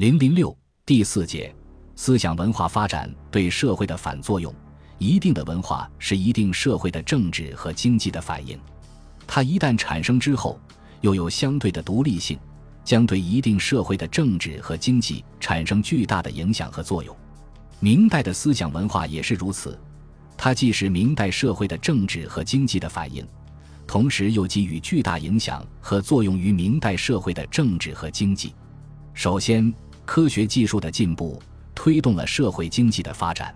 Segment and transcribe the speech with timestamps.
[0.00, 0.56] 零零六
[0.86, 1.54] 第四节，
[1.94, 4.50] 思想文化发展对社会的反作用。
[4.96, 8.58] 一定的文化是一定社会的政治和经济的反应，
[9.26, 10.58] 它一旦产生之后，
[11.02, 12.38] 又有相对的独立性，
[12.82, 17.14] 将对一定社会的政治和经济产生巨大的影响和作用。
[17.78, 19.78] 明代的思想文化也是如此，
[20.34, 23.22] 它既是明代社会的政治和经济的反应，
[23.86, 28.54] 同时又给予巨大影响和作用于明代社会的政治和经济。
[29.12, 29.70] 首先，
[30.12, 31.40] 科学技术的进步
[31.72, 33.54] 推动了社会经济的发展。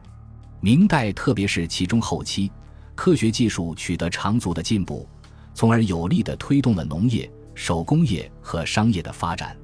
[0.60, 2.48] 明代，特别是其中后期，
[2.94, 5.04] 科学技术取得长足的进步，
[5.52, 9.56] 从而有力地推动了农业、手工业和商业的发展。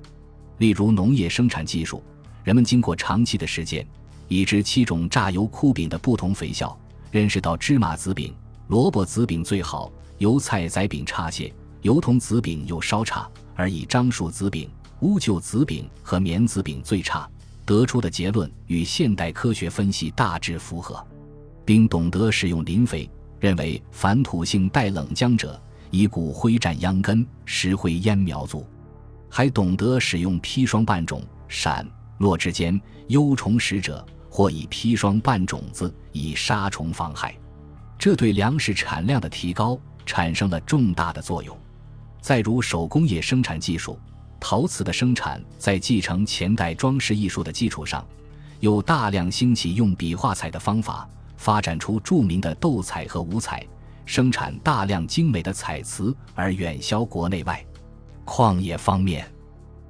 [0.59, 2.03] 例如，农业生产技术，
[2.43, 3.87] 人们经过长期的实践，
[4.27, 6.77] 已知七种榨油枯饼的不同肥效，
[7.13, 8.35] 认识到芝麻籽饼、
[8.67, 14.69] 萝卜籽饼最好，油菜仔饼差些，油桐籽饼又稍差，而以樟树籽饼、
[15.01, 17.29] 乌桕籽饼和棉籽饼最差。
[17.67, 21.07] 得出的结论与现代科学分析大致符合，
[21.65, 25.61] 并懂得使用磷肥，认为凡土性带冷浆者，
[25.93, 28.67] 以骨灰占秧根，石灰淹苗族；
[29.29, 31.87] 还懂得使用砒霜半种，闪
[32.19, 37.37] 落之间忧虫食者，或以砒霜半种子，以杀虫防害。
[37.97, 41.57] 这对粮食产量的提高产生了重大的作用。
[42.21, 43.97] 再如手工业生产技术。
[44.41, 48.05] 陶瓷的生产在继承前代装饰艺术的基础上，
[48.61, 53.65] 又大量兴起用笔画彩的方法，发展出著名的斗彩和五彩，
[54.07, 57.65] 生产大量精美的彩瓷而远销国内外。
[58.25, 59.31] 矿业方面，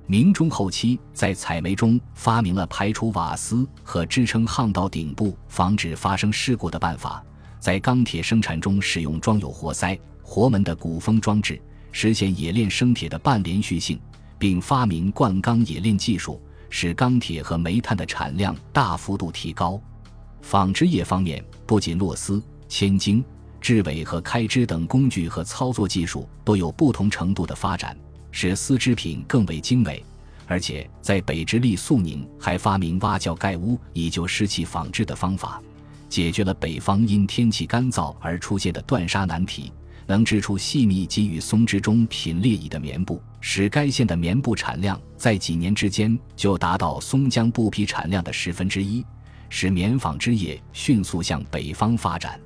[0.06, 7.24] 明中后期在采煤中发明了排除瓦斯和支撑巷道顶部防止发生事故的办法，
[7.58, 11.60] 在钢铁生产中使用装有活塞、活门的鼓风装置，
[11.92, 14.00] 实现冶炼生铁的半连续性。
[14.40, 19.80] 并发明灌钢冶炼技术，使钢铁和煤炭的产量大幅度提高。
[20.40, 23.22] 纺织业方面，不仅络丝、千经、
[23.60, 27.94] 织尾和开织等工具和操作技术都有不同程度的发展，
[28.30, 30.02] 使丝织品更为精美。
[30.46, 35.62] 而且在北直隶肃宁还发明挖窖盖屋以就湿气纺织的方法，
[36.08, 39.70] 解决了北方因天气干燥而出现的断纱难题。
[40.10, 49.06] 能织出细密及与松枝中品列蚁的棉布，使该县的棉布产量在几年之间就达到松江布匹产量的十分之一，
[49.48, 52.40] 使棉纺织业迅速向北方发展。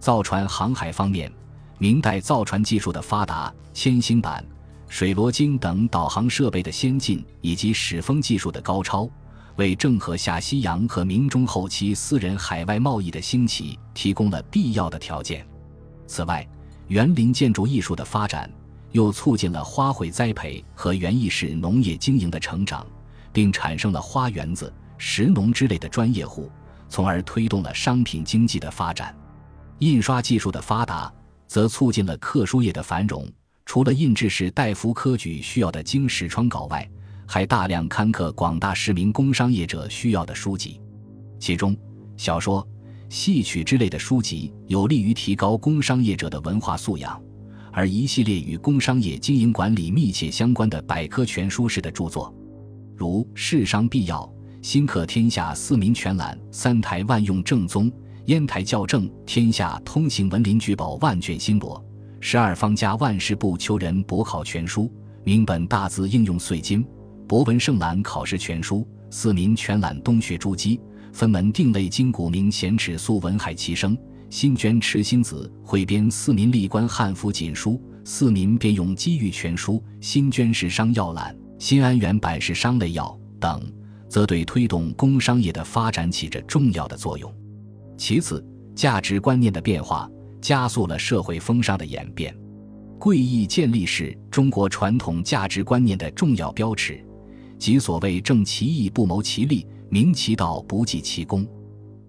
[0.00, 1.32] 造船航海方面，
[1.78, 4.44] 明代造船技术的发达、千星板、
[4.88, 9.08] 水螺经等导航设备的先进，以及使风技术的高超，
[9.54, 15.46] 为郑和下西洋和明中后期私人海外贸易的兴起提供了必要的条件。
[16.08, 16.44] 此外，
[16.88, 18.50] 园林建筑艺术的发展，
[18.92, 22.86] 又促进了花卉栽培和园艺式农业经营的成长，
[23.32, 26.50] 并产生了花园子、石农之类的专业户，
[26.88, 29.14] 从而推动了商品经济的发展。
[29.80, 31.12] 印刷技术的发达，
[31.48, 33.28] 则促进了刻书业的繁荣。
[33.64, 36.88] 除了印制士大夫科举需要的经史窗稿外，
[37.26, 40.80] 还大量刊刻广大市民工商业者需要的书籍，
[41.40, 41.76] 其中
[42.16, 42.66] 小说。
[43.08, 47.20] 戏曲之类的书籍有利于提高工商业者的文化素养，
[47.72, 52.34] 而一系列与工商业经营管理密切相关的百科全书式的著作，
[52.96, 54.20] 如《市商必要》
[54.60, 57.90] 《新刻天下四民全览》《三台万用正宗》
[58.26, 61.76] 《烟台校正》《天下通行文林举宝万卷新罗》
[62.20, 64.82] 《十二方家万事部求人博考全书》
[65.22, 66.82] 《明本大字应用碎金》
[67.28, 68.78] 《博文胜览考试全书》
[69.10, 70.76] 《四民全览东学诸基》。
[71.16, 73.96] 分门定类今古名贤尺素文海齐生
[74.28, 83.62] 新捐持新子汇编四民历官汉服锦书四民便用机遇全书新捐士商药览新安原版式商类药等，
[84.10, 87.34] 则对推动工商业的发展起着重要的作用。
[87.96, 88.44] 其次，
[88.74, 90.06] 价值观念的变化
[90.42, 92.36] 加速了社会风尚的演变。
[92.98, 97.02] 贵义建立是中国传统价值观念的重要标尺，
[97.58, 99.66] 即所谓正其义不谋其利。
[99.88, 101.46] 明其道不计其功，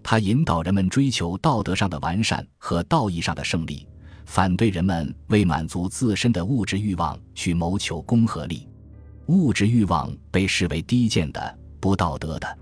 [0.02, 3.86] 他引导人们追求道德上的完善和道义上的胜利，
[4.26, 8.68] 反对人们为满足自身的物质欲望去谋求功和利。
[9.26, 12.58] 物质欲望被视为低贱的、不道德的。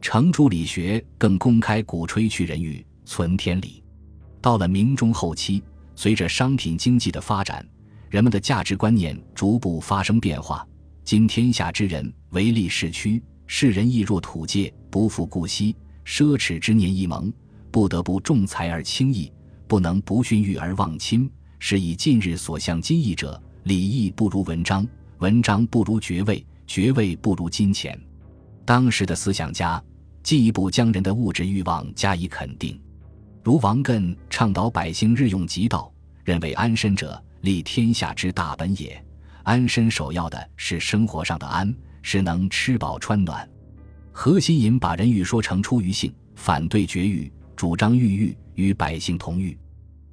[0.00, 3.82] 程朱理学更公开鼓吹去人欲、存天理。
[4.40, 5.62] 到了明中后期，
[5.94, 7.66] 随着商品经济的发展，
[8.10, 10.66] 人们的价值观念逐步发生变化。
[11.04, 13.22] 今天下之人唯利是趋。
[13.54, 15.76] 世人亦若土芥，不复顾惜，
[16.06, 17.30] 奢侈之年一萌，
[17.70, 19.30] 不得不重财而轻义，
[19.68, 21.30] 不能不训育而忘亲。
[21.58, 24.88] 是以近日所向今义者，礼义不如文章，
[25.18, 27.96] 文章不如爵位，爵位不如金钱。
[28.64, 29.80] 当时的思想家
[30.22, 32.80] 进一步将人的物质欲望加以肯定，
[33.44, 35.92] 如王艮倡导百姓日用极道，
[36.24, 39.04] 认为安身者立天下之大本也，
[39.42, 41.72] 安身首要的是生活上的安，
[42.02, 43.48] 是能吃饱穿暖。
[44.10, 49.56] 何心隐把人欲说成出于性，反对绝育，主张欲欲与百姓同欲。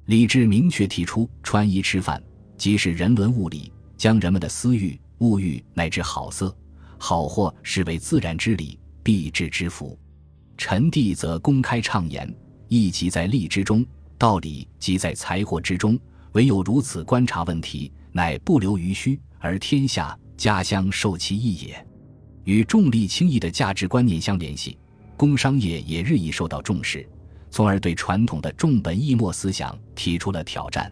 [0.06, 2.20] 李治明确提出穿衣吃饭
[2.56, 6.56] 即是人伦物理，将人们的私欲、物欲乃至好色。
[6.98, 9.98] 好货视为自然之理，必至之福。
[10.56, 12.34] 陈帝则公开畅言：
[12.68, 13.84] 义即在利之中，
[14.18, 15.98] 道理即在财货之中。
[16.32, 21.86] 唯有如此观察问题，乃不留余虚，而天下家乡受其益也。
[22.44, 24.78] 与重利轻义的价值观念相联系，
[25.14, 27.06] 工商业也日益受到重视，
[27.50, 30.90] 从而对传统的重本抑末思想提出了挑战。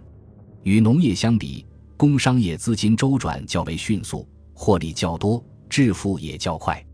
[0.64, 1.64] 与农业相比，
[1.96, 5.42] 工商业资金周转较为迅速，获利较多。
[5.70, 6.84] 致富也较快，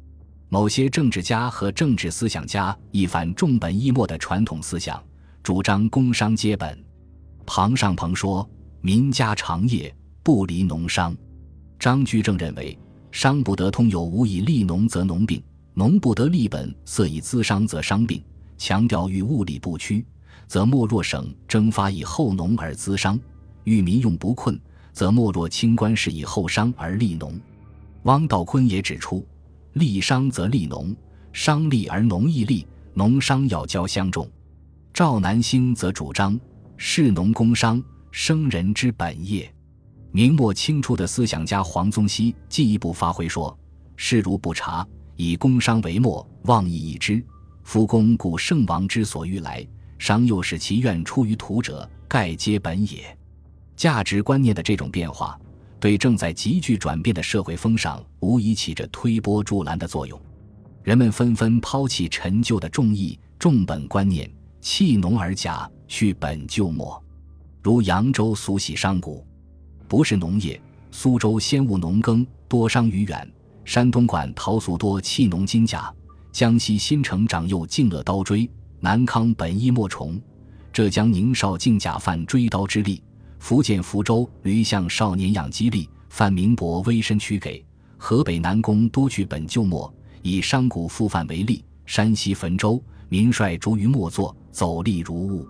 [0.48, 5.02] 某些政治家和政治思想家一反重本抑末的传统思想，
[5.42, 6.84] 主张工商接本。
[7.46, 8.48] 庞尚鹏说
[8.80, 9.92] ：“民家长业
[10.22, 11.16] 不离农商。”
[11.78, 12.76] 张居正认为
[13.12, 15.40] ：“商不得通有无以利农，则农病；
[15.74, 18.22] 农不得利本，色以资商，则商病。
[18.56, 20.04] 强调欲物理不屈，
[20.46, 23.18] 则莫若省征发以后农而资商；
[23.64, 24.58] 欲民用不困，
[24.92, 27.38] 则莫若清官事以后商而利农。”
[28.04, 29.26] 汪道坤也指出，
[29.72, 30.94] 利商则利农，
[31.32, 34.30] 商利而农亦利，农商要交相重。
[34.92, 36.38] 赵南星则主张
[36.76, 39.53] 士农工商，生人之本业。
[40.16, 43.58] 明末清初的思想家黄宗羲进一步发挥说：
[43.96, 47.20] 士如不察，以工商为末，妄议已之。
[47.64, 49.66] 夫公故圣王之所欲来，
[49.98, 53.18] 商又使其愿出于土者，盖皆本也。
[53.74, 55.36] 价值观念的这种变化。
[55.80, 60.18] 对正在急剧转变的社会风尚，无疑起着推波助澜的作用。
[60.84, 67.02] 人们纷纷抛弃陈旧的重义重本观念，弃农而甲，去本就末。
[67.60, 69.08] 如扬州苏系商贾，
[69.88, 70.58] 不是农业；
[70.90, 73.18] 苏州先务农耕，多商于远；
[73.64, 75.92] 山东管陶塑多弃农金甲；
[76.32, 78.48] 江西新城长幼敬乐刀锥；
[78.80, 80.20] 南康本衣莫虫；
[80.72, 83.02] 浙江宁绍敬甲犯锥刀之力。
[83.38, 87.62] 福建福州驴巷少年养鸡力，范明伯微身躯给；
[87.98, 89.92] 河北南宫多去本就末，
[90.22, 95.46] 以商贾复犯为例；山西汾州民帅逐于末作，走吏如雾。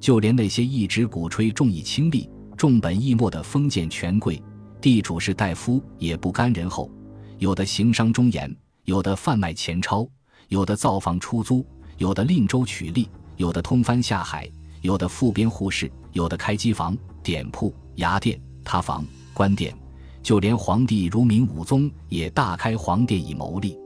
[0.00, 4.42] 就连那些一直鼓吹重义轻利、重本抑末的封建权贵、
[4.80, 6.90] 地主士大夫，也不甘人后。
[7.38, 8.54] 有的行商忠言，
[8.84, 10.08] 有的贩卖钱钞，
[10.48, 11.64] 有的造房出租，
[11.98, 14.50] 有的另州取利，有的通番下海，
[14.80, 16.96] 有的复编户市，有的开机房。
[17.22, 19.04] 店铺、衙店、塌房、
[19.34, 19.76] 官店，
[20.22, 23.76] 就连皇帝如明武宗也大开皇殿以谋利。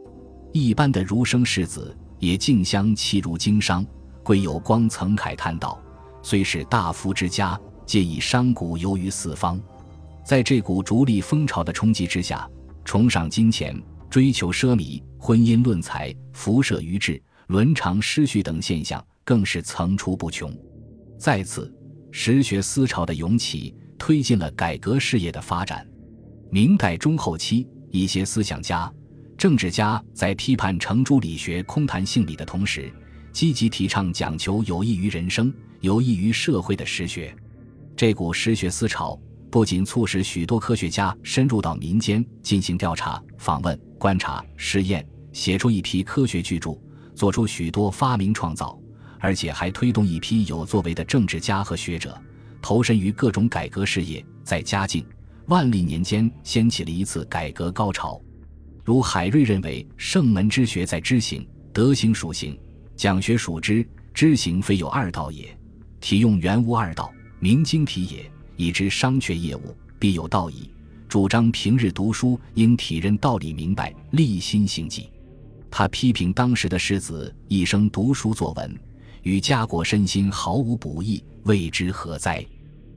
[0.52, 3.82] 一般的儒生士子也竞相弃入经商。
[4.22, 5.80] 贵有光曾慨叹道
[6.22, 7.58] ：“虽是大夫之家，
[7.90, 9.60] 借以商贾游于四方。”
[10.24, 12.48] 在这股逐利风潮的冲击之下，
[12.84, 13.76] 崇尚金钱、
[14.08, 20.56] 追求奢靡、婚姻论财、辐射于智、伦常失序等现象更是层出不穷。
[21.18, 21.74] 再次。
[22.12, 25.86] 实学思潮的涌起，推进了改革事业的发展。
[26.50, 28.92] 明代中后期，一些思想家、
[29.38, 32.92] 政治家在批判程朱理学空谈性理的同时，
[33.32, 37.32] 积极提倡讲求有益于人生、有益于社会的实学。
[37.96, 39.18] 这股实学思潮
[39.50, 46.78] 不仅促使许多科学家深入到民间进行调查、访问、观察、实验，写出一批科学巨著，
[47.14, 48.78] 做出许多发明创造。
[49.22, 52.18] 而且还推动一批有作为的政治家和学者
[52.62, 55.04] 投身于各种改革事业，在嘉靖、
[55.46, 58.18] 万历年间掀起了一次改革高潮。
[58.82, 62.58] 如海瑞认为，圣门之学在知行，德行属行，
[62.96, 65.54] 讲学属知，知行非有二道也。
[66.00, 68.30] 体用原无二道，明经体也。
[68.56, 70.70] 以知商榷业务，必有道矣。
[71.08, 75.10] 主张平日读书应体认道理明白，立心行己。
[75.70, 78.78] 他批评当时的士子一生读书作文。
[79.22, 82.44] 与家国身心毫无补益，谓之何哉？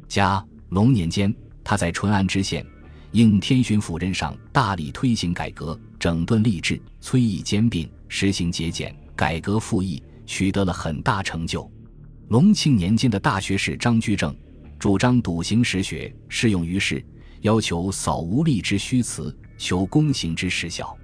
[0.07, 1.33] 嘉隆年间，
[1.63, 2.65] 他在淳安知县、
[3.11, 11.69] 应天巡抚任上，大力推行改革，整顿吏治，催役兼并，实行节俭，改革复役，取得了很大成就。
[12.33, 14.35] 隆庆年间的大学士张居正，
[14.79, 17.05] 主张笃行实学，适用于世，
[17.41, 20.97] 要求扫无力之虚词，求公行之实效。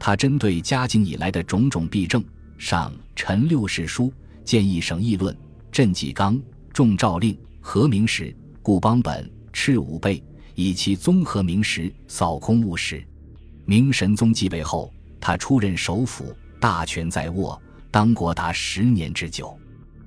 [0.00, 2.24] 他针对嘉靖以来的种种弊政，
[2.58, 4.12] 上陈六世书。
[4.44, 5.34] 建议省议论，
[5.70, 10.20] 镇纪纲，重诏令，和明史，固邦本，斥武备，
[10.56, 13.00] 以其综合明实，扫空务史。
[13.64, 17.62] 明神宗继位后，他出任首辅，大权在握，
[17.92, 19.56] 当国达十年之久。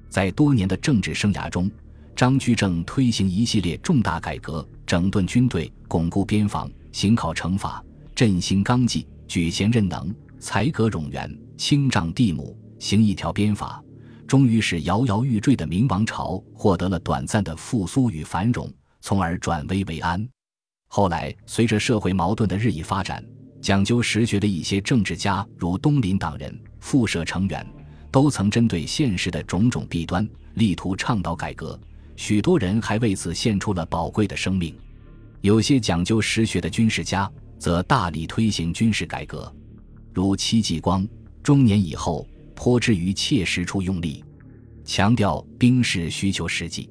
[0.09, 1.69] 在多年的政治生涯中，
[2.15, 7.83] 张居正推行一系列重大改革，整顿军队，巩固边防，行考惩罚，
[8.15, 13.83] 振兴纲纪，举贤任能，裁革冗员，清丈地亩，行一条鞭法，
[14.25, 18.71] 终于使摇摇欲坠的明王朝获得了短暂的复苏与繁荣，
[19.01, 20.27] 从而转危为安。
[20.87, 23.23] 后来，随着社会矛盾的日益发展，
[23.61, 27.65] 讲究实学的一些政治家，如东林党人、复社成员，
[28.11, 31.79] 都曾针对现实的种种弊端，力图倡导改革。
[32.15, 34.75] 许多人还为此献出了宝贵的生命。
[35.41, 39.53] 有些讲究实学的军事家，则大力推行军事改革，
[40.13, 41.07] 如戚继光。
[41.43, 44.23] 中年以后，颇之于切实处用力，
[44.83, 46.89] 强调兵士需求实际。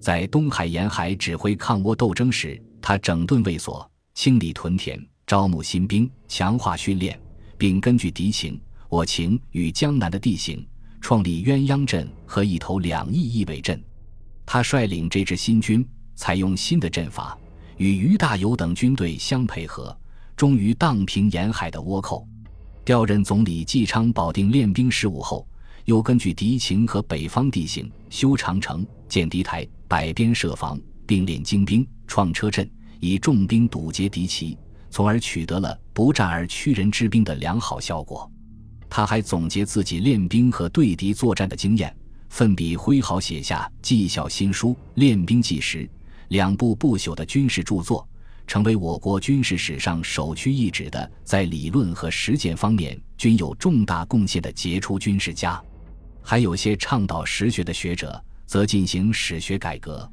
[0.00, 5.04] 在东海沿海指挥抗倭斗争时，他整顿卫所，清理屯田。
[5.26, 7.16] 招募新兵，强化训练，
[7.56, 10.66] 并根据敌情、我情与江南的地形，
[11.00, 13.80] 创立鸳鸯阵和一头两翼翼尾阵。
[14.44, 17.38] 他率领这支新军，采用新的阵法，
[17.76, 19.96] 与于大猷等军队相配合，
[20.34, 22.26] 终于荡平沿海的倭寇。
[22.84, 25.46] 调任总理纪昌保定练兵事务后，
[25.84, 32.68] 又根据敌情和北方地形，修长城、建敌台、摆边设防，并练精兵，创车阵，
[32.98, 34.58] 以重兵堵截敌旗。
[34.90, 38.28] 从而取得了不战而屈人之兵的良好效果。
[38.90, 41.96] 他还总结自己练兵和对敌作战的经验，
[42.28, 45.84] 奋笔挥毫写下《绩效新书》《练兵纪实》
[46.28, 48.06] 两部不朽的军事著作，
[48.46, 55.62] 成为我国军事史上首屈一指的在理论和实践方面均有重大贡献的杰出军事家。
[56.20, 60.10] 还有些倡导实学的学者，则进行史学改革，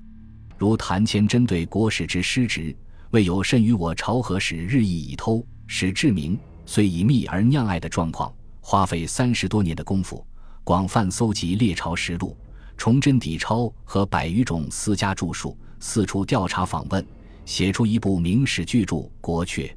[0.57, 2.75] 如谭谦针对国史之失职。
[3.11, 8.33] 为有甚于我朝何时日益以偷使志明，虽以密而酿爱的状况，
[8.69, 10.27] 花费三十多年的功夫，
[10.65, 12.35] 广泛搜集列朝实录，
[12.75, 17.07] 崇祯底抄和百余种私家著述，四处调查访问，
[17.45, 19.67] 写出一部明史巨著《国阙》。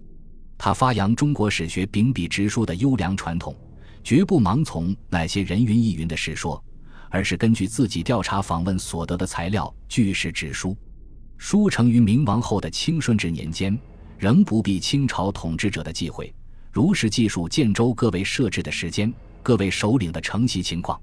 [0.59, 3.55] 他发扬中国史学秉笔直书的优良传统，
[4.03, 6.61] 绝不盲从那些人云亦云的史说，
[7.11, 10.77] 而是根据自己调查访问所得的材料，据实直书。
[11.39, 13.79] 书成于明亡后的清顺治年间，
[14.19, 16.35] 仍不避清朝统治者的忌讳，
[16.71, 19.13] 如实记述建州各位设置的时间、
[19.43, 21.01] 各位首领的承袭情况、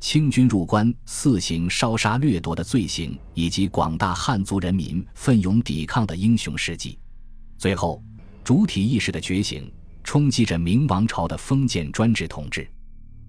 [0.00, 6.98] 清军入关肆行烧杀掠夺的罪行，以及广大汉族人民奋勇抵抗的英雄事迹。
[7.56, 8.02] 最后，
[8.42, 9.72] 主体意识的觉醒
[10.02, 12.68] 冲击着明王朝的封建专制统治。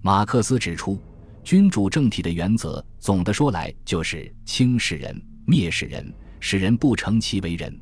[0.02, 1.00] 马克思指出，
[1.42, 6.12] 君主政体的原则，总的说来就是轻视人、蔑视人。
[6.40, 7.76] 使人不成其为人。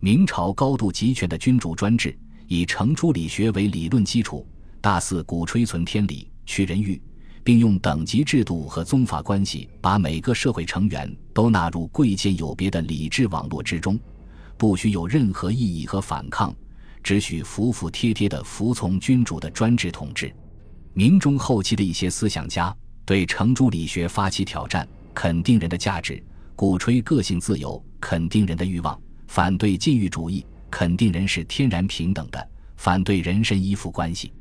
[0.00, 2.14] 明朝高度集权的君主专制，
[2.48, 4.46] 以程朱理学为理论基础，
[4.80, 7.00] 大肆鼓吹存天理、去人欲，
[7.42, 13.98] 并用等级制度和宗法关系，把每个社会成员都纳入贵贱有别的理智网络之中，
[14.56, 16.54] 不许有任何异议和反抗，
[17.02, 20.32] 只许服服帖帖地服从君主的专制统治。
[20.92, 22.74] 明中后期的一些思想家
[23.04, 26.22] 对程朱理学发起挑战，肯定人的价值。
[26.54, 32.40] 鼓吹个性自由，肯定人的欲望；反对禁欲主义，肯定人是天然平等的；
[32.76, 34.32] 反对人身依附关系。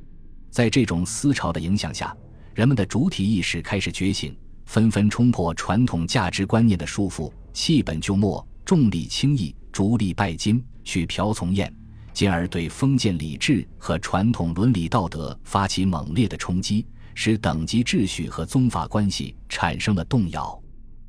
[0.50, 2.16] 在这种思潮的影响下，
[2.54, 11.74] 人们的主体意识开始觉醒，纷纷冲破传统价值观念的束缚，弃本就末，重利轻义，逐利拜金，去嫖从宴，
[12.14, 20.58] 进而对封建礼制和传统伦理道德发起猛烈的冲击，使等级秩序和宗法关系产生了动摇。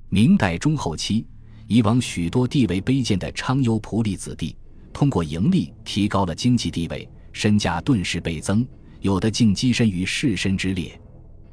[0.09, 1.25] 明代中后期，
[1.69, 4.57] 以往许多地位卑贱的昌优仆隶子弟，
[4.97, 8.67] 通过盈利提高了经济地位，身价顿时倍增，
[9.03, 10.99] 有的竟跻身于士绅之列。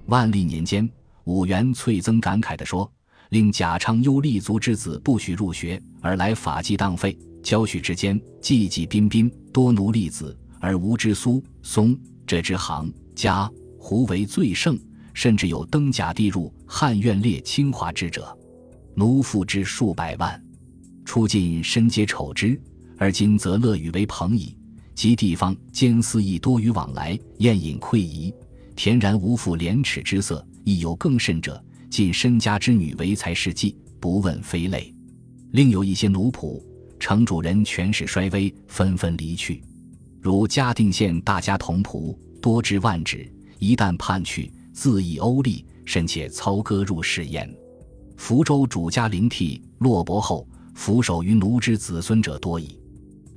[0.05, 0.89] 万历年间，
[1.25, 2.89] 武元翠增感慨地说
[3.31, 14.79] ：“令贾昌优立足之子不许入学，而来法纪荡废，教许之间，寂寂彬彬，多奴隶子，而无知苏松这支行家，胡为最盛？
[15.13, 18.33] 甚至有登甲地入汉院列清华之者。”
[18.95, 20.41] 奴妇之数百万，
[21.03, 22.57] 出尽身皆丑之，
[22.97, 24.55] 而今则乐与为朋矣。
[24.95, 28.31] 及地方兼私意多于往来，宴饮馈仪，
[28.75, 30.45] 恬然无负廉耻之色。
[30.63, 34.93] 亦有更甚者，尽身家之女为财事计，不问非类。
[35.51, 36.61] 另有一些奴仆，
[36.99, 39.61] 城主人权势衰微，纷纷离去。
[40.21, 47.53] 如嘉定县大家童仆，多至万指，一旦叛去，自缢欧立，甚且操戈入室焉。
[48.15, 52.79] 福州主家灵替落魄后，俯首于奴之子孙者多矣。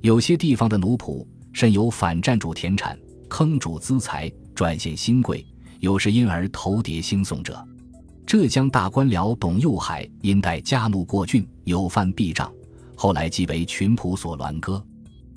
[0.01, 5.45] 有些地方的奴仆甚有反占主田产，坑主资财，转献新贵，
[5.79, 7.65] 有时因而投牒兴讼者。
[8.25, 12.51] 浙江大官僚董佑海因待家奴过郡，有犯弊账，
[12.95, 14.83] 后来即为群仆所挛割。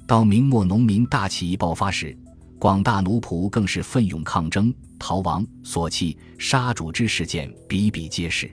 [0.06, 2.16] 到明末农民大起义爆发时，
[2.58, 8.50] 广大奴仆更是奋勇抗争、逃亡、所弃、杀主之事件比比皆是。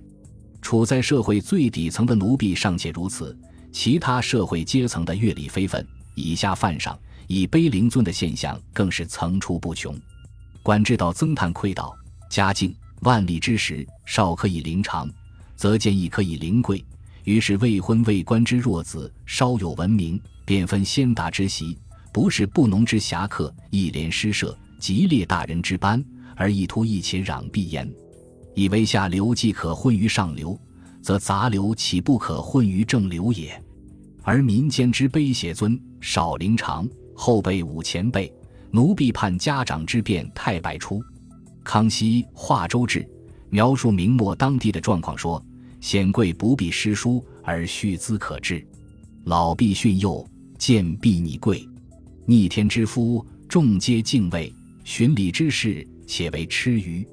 [0.62, 3.38] 处在社会最底层的奴婢尚且如此，
[3.72, 5.86] 其他社会阶层的阅历非分、
[6.18, 9.96] 以下犯上、以卑凌尊的现象更是层出不穷。
[10.64, 11.96] 管制道增叹愧道
[12.30, 15.10] ：“嘉靖万历之时，少可以临长，
[15.56, 16.84] 则见亦可以临贵。
[17.24, 21.78] 于是未婚未官之弱子，稍有闻名。”便分先达之席，
[22.14, 26.02] 不是不农之侠客，一连诗社，吉列大人之班，
[26.38, 27.86] 而意图一且攘避焉。
[28.56, 30.58] 以为下流既可混于上流，
[31.02, 33.62] 则杂流岂不可混于正流也？
[34.24, 38.34] 而民间之卑邪尊，少陵长，后辈五前辈，
[38.72, 41.01] 奴婢盼家长之变太百出。
[41.63, 43.00] 康熙《化州志》
[43.50, 45.44] 描述明末当地的状况说：
[45.82, 48.66] 显贵不必诗书，而蓄资可治；
[49.25, 50.27] 老婢训幼。
[50.58, 51.63] 见必拟贵，
[52.25, 54.51] 逆天之夫，众皆敬畏；
[54.84, 57.08] 循礼之士，且为吃鱼。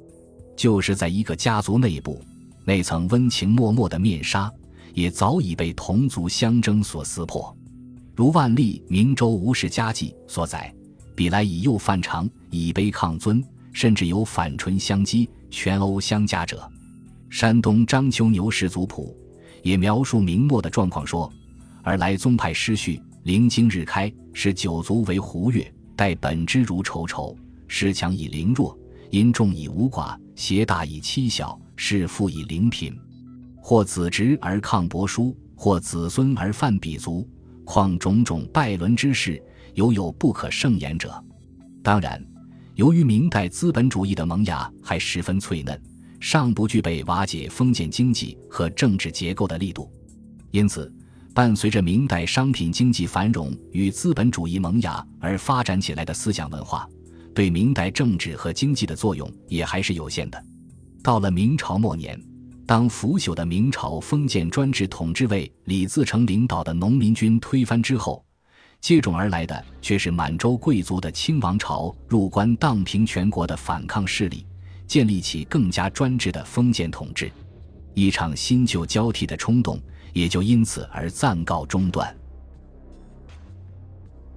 [0.56, 2.18] 就是在一个家族内部，
[2.64, 4.50] 那层温情脉脉的面纱，
[4.94, 7.54] 也早已被同族相争所撕破。
[8.16, 10.72] 如万历《明州吴氏家记》所载
[11.16, 13.42] ：“彼来以右犯常，以卑抗尊，
[13.72, 16.70] 甚至有反唇相讥、拳殴相加者。”
[17.28, 19.16] 山东章丘牛氏族谱
[19.64, 21.28] 也描述明末的状况说
[21.82, 27.34] ：“而来宗派失序。”灵经日开，使九族为胡越，待本之如丑丑，
[27.66, 28.78] 时强以灵弱，
[29.10, 32.94] 因众以无寡，邪大以欺小，是富以灵贫。
[33.56, 37.26] 或子侄而抗伯叔，或子孙而犯鄙族，
[37.64, 39.42] 况种种败伦之事，
[39.74, 41.22] 犹有不可胜言者。
[41.82, 42.24] 当然，
[42.74, 45.80] 由于明代资本主义的萌芽还十分脆嫩，
[46.20, 49.90] 尚不具备瓦解封建经济和政治结构的力度，
[50.50, 50.92] 因此。
[51.34, 56.88] 伴随着明代商品经济繁荣与资本主义萌芽而发展起来的思想文化，
[57.34, 60.40] 对明代政治和经济的作用也还是有限的。
[61.02, 62.16] 到了明朝末年，
[62.66, 68.24] 当腐朽的明朝封建专制统治为李自成领导的农民军推翻之后，
[68.80, 74.46] 接踵而来的却是满洲贵族的清王朝入关荡平全国的反抗势力，
[74.86, 77.30] 建立起更加专制的封建统治，
[77.92, 79.80] 一场新旧交替的冲动。
[80.14, 82.16] 也就因此而暂告中断。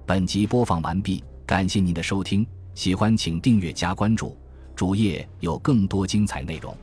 [0.04, 4.36] 本集播放完毕，感谢您的收听，喜欢请订阅加关注，
[4.74, 6.76] 主页有更多精彩内容。